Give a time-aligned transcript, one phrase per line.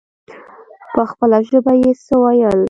[0.93, 2.59] په خپله ژبه يې څه ويل.